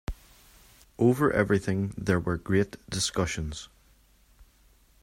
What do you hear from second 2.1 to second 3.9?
were great discussions.